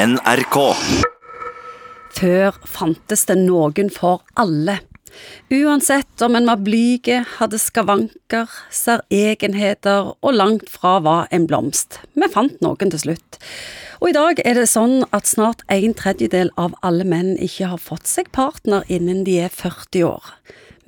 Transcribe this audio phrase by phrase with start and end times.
[0.00, 0.56] NRK.
[2.16, 4.78] Før fantes det noen for alle.
[5.52, 11.98] Uansett om en var blyg, hadde skavanker, særegenheter og langt fra var en blomst.
[12.16, 13.40] Vi fant noen til slutt.
[14.00, 17.84] Og i dag er det sånn at snart en tredjedel av alle menn ikke har
[17.90, 20.32] fått seg partner innen de er 40 år.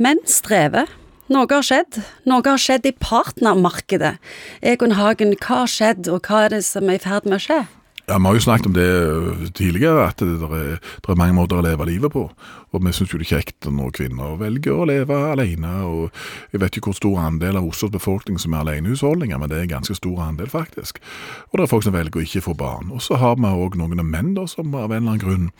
[0.00, 0.88] Menn strever.
[1.28, 2.00] Noe har skjedd.
[2.24, 4.16] Noe har skjedd i partnermarkedet.
[4.64, 7.44] Egon Hagen, hva har skjedd, og hva er det som er i ferd med å
[7.50, 7.62] skje?
[8.08, 11.36] Ja, Vi har jo snakket om det øh, tidligere, at det er, det er mange
[11.36, 12.26] måter å leve livet på.
[12.72, 15.72] Og vi syns jo det er kjekt når kvinner velger å leve alene.
[15.84, 16.10] og
[16.52, 19.66] Jeg vet ikke hvor stor andel av Oslos befolkning som er alenehusholdninger, men det er
[19.66, 21.02] en ganske stor andel, faktisk.
[21.50, 22.92] Og det er folk som velger å ikke få barn.
[22.94, 25.50] Og så har vi òg noen menn da, som av en eller annen grunn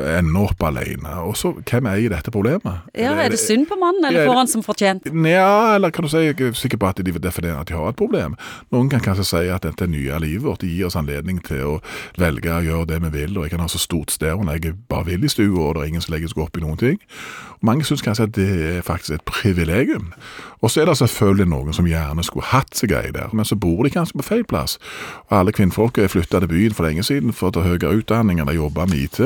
[0.00, 1.14] ender opp alene.
[1.26, 2.86] Og så, hvem eier dette problemet?
[2.96, 5.08] Ja, Er det synd på mannen, eller får han som fortjent?
[5.26, 7.92] Ja, eller kan du si, jeg er sikker på at de definerer at de har
[7.92, 8.36] et problem.
[8.72, 11.74] Noen kan kanskje si at dette er nye livet vårt, gir oss anledning til å
[12.20, 14.76] velge å gjøre det vi vil, og jeg kan ha så stort sted når jeg
[14.88, 16.98] bare vil i stua, og det er ingen som legger seg opp i noen ting.
[17.62, 20.12] Mange syns kanskje at det er faktisk et privilegium.
[20.60, 23.56] Og så er det selvfølgelig noen som gjerne skulle hatt seg ei der, men så
[23.56, 24.78] bor de kanskje på feil plass.
[25.28, 28.40] Og alle kvinnfolk er flytta til byen for lenge siden for å ta høyere utdanning
[28.40, 29.20] eller jobbe med IT.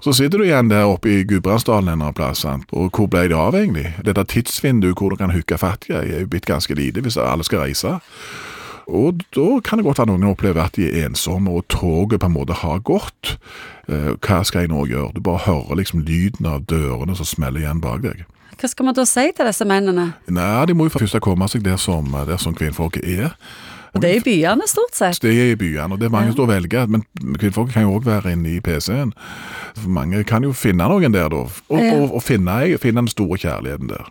[0.00, 2.70] Så sitter du igjen der oppe i Gudbrandsdalen en plass, sant?
[2.72, 3.90] og hvor ble det av egentlig?
[4.04, 7.66] Dette tidsvinduet hvor du kan hooke fattige er jo blitt ganske lite hvis alle skal
[7.66, 7.98] reise.
[8.88, 12.26] Og da kan det godt være noen opplever at de er ensomme, og toget på
[12.26, 13.36] en måte har gått.
[13.88, 15.14] Eh, hva skal jeg nå gjøre?
[15.14, 18.24] Du bare hører liksom lyden av dørene som smeller igjen bak deg.
[18.60, 20.12] Hva skal man da si til disse mennene?
[20.28, 23.36] Nei, De må jo først komme seg der som, der som kvinnfolket er.
[23.94, 25.18] Og Det er i byene, stort sett.
[25.22, 26.34] Det er i byene, og det er mange Ja.
[26.36, 26.86] som velger.
[26.86, 27.02] Men
[27.38, 29.12] kvinnfolk kan jo òg være inne i PC-en.
[29.86, 31.36] Mange kan jo finne noen der, da.
[31.36, 31.94] Og, Ja.
[31.96, 34.06] og, og finne, finne den store kjærligheten der.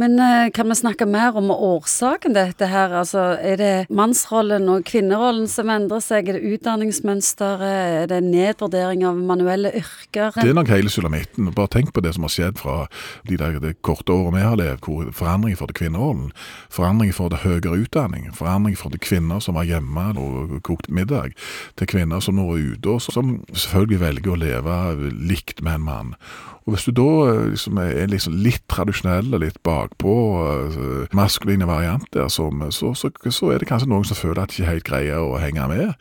[0.00, 2.92] Men eh, kan vi snakke mer om årsaken til dette her?
[3.00, 6.28] Altså, er det mannsrollen og kvinnerollen som endrer seg?
[6.28, 7.64] Er det utdanningsmønsteret?
[8.04, 10.34] Er det nedvurdering av manuelle yrker?
[10.36, 11.50] Det er nok hele sulamitten.
[11.54, 12.84] Bare tenk på det som har skjedd fra
[13.28, 16.32] de der, det korte året vi har levd, hvor forandring for det kvinnerollen,
[16.72, 21.34] forandring for det høyere utdanning, forandring for det kvinner som var hjemme og kokte middag,
[21.78, 24.80] til kvinner som nå er ute, og som selvfølgelig velger å leve
[25.14, 26.14] likt med en mann.
[26.64, 30.14] Og Hvis du da eh, liksom er liksom litt tradisjonell og litt bakpå,
[30.48, 34.54] eh, maskuline variant der, som, så, så, så er det kanskje noen som føler at
[34.54, 35.92] de ikke helt greier å henge med.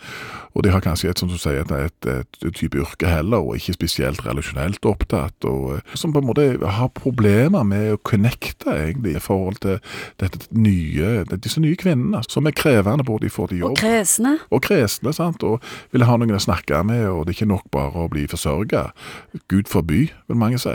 [0.54, 3.58] Og de har kanskje et, som du sier, et, et, et type yrke heller, og
[3.58, 8.70] ikke spesielt relasjonelt opptatt, og eh, som på en måte har problemer med å connecte
[8.72, 9.80] egentlig i forhold til
[10.22, 14.36] dette nye, disse nye kvinnene, som er krevende både i forhold til Og jobb kresne?
[14.54, 15.60] og kresne, sant, og
[15.92, 18.86] ville ha noen å snakke med, og det er ikke nok bare å bli forsørga.
[19.52, 20.74] Gud forby, vil mange si.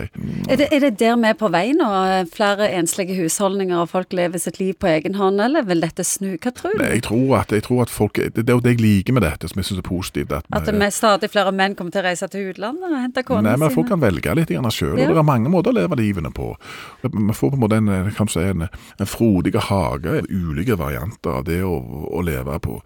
[0.48, 1.88] Er det, er det der vi er på vei nå?
[2.32, 6.36] Flere enslige husholdninger og folk lever sitt liv på egen hånd, eller vil dette snu?
[6.38, 6.82] Hva tror du?
[6.82, 9.22] Nei, jeg tror at, jeg tror at folk, det, er jo det jeg liker med
[9.26, 10.32] dette, som jeg syns er positivt.
[10.32, 13.22] At, At det vi- stadig flere menn kommer til å reise til utlandet og hente
[13.22, 15.06] konene Nei, men Folk kan velge litt sjøl, Ja.
[15.08, 16.56] det er mange måter å leve livene på.
[17.02, 18.68] Vi får på en måte en, kan si, en,
[18.98, 21.76] en frodig hage, ulike varianter av det å,
[22.12, 22.80] å leve på.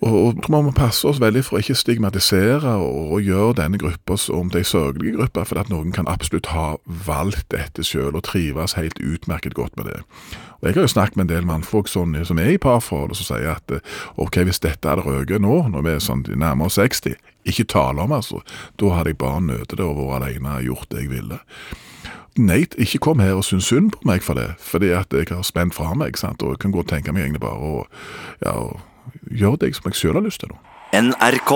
[0.00, 3.58] Og, og tror man må passe oss veldig for å ikke stigmatisere og, og gjøre
[3.58, 8.16] denne gruppa som de sørgelige gruppa, for at noen kan absolutt ha valgt dette sjøl
[8.16, 10.00] og trives helt utmerket godt med det.
[10.60, 13.28] Og Jeg har jo snakket med en del mannfolk sånn, som er i parforhold, som
[13.28, 13.84] sier at eh,
[14.20, 18.12] ok, hvis dette hadde røket nå, når vi er sånn nærmere 60, ikke tale om
[18.12, 18.42] altså,
[18.80, 21.40] da hadde jeg bare nødt det og vært alene og gjort det jeg ville.
[22.38, 25.42] Nei, ikke kom her og syns synd på meg for det, fordi at jeg har
[25.42, 27.72] spent fra meg, sant, og jeg kan godt tenke meg egentlig bare å
[28.44, 28.54] ja,
[29.30, 30.54] gjøre det som jeg sjøl har lyst til.
[30.94, 31.52] NRK.